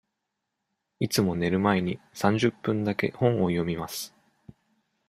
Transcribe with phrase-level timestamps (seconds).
[0.99, 4.15] いつも寝る前に三十分だけ本を読みます。